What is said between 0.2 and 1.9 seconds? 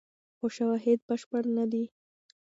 خو شواهد بشپړ نه دي.